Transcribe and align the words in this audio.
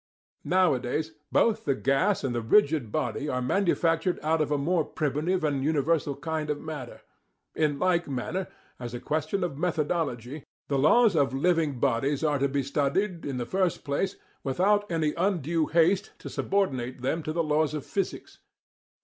Nowadays 0.43 1.11
both 1.31 1.65
the 1.65 1.75
gas 1.75 2.23
and 2.23 2.33
the 2.33 2.41
rigid 2.41 2.91
body 2.91 3.29
are 3.29 3.39
manufactured 3.39 4.19
out 4.23 4.41
of 4.41 4.49
a 4.51 4.57
more 4.57 4.83
primitive 4.83 5.43
and 5.43 5.63
universal 5.63 6.15
kind 6.15 6.49
of 6.49 6.59
matter. 6.59 7.01
In 7.53 7.77
like 7.77 8.07
manner, 8.09 8.47
as 8.79 8.95
a 8.95 8.99
question 8.99 9.43
of 9.43 9.59
methodology, 9.59 10.43
the 10.69 10.79
laws 10.79 11.15
of 11.15 11.35
living 11.35 11.79
bodies 11.79 12.23
are 12.23 12.39
to 12.39 12.49
be 12.49 12.63
studied, 12.63 13.25
in 13.27 13.37
the 13.37 13.45
first 13.45 13.83
place, 13.83 14.15
without 14.43 14.91
any 14.91 15.13
undue 15.17 15.67
haste 15.67 16.13
to 16.17 16.31
subordinate 16.31 17.03
them 17.03 17.21
to 17.21 17.31
the 17.31 17.43
laws 17.43 17.75
of 17.75 17.85
physics. 17.85 18.39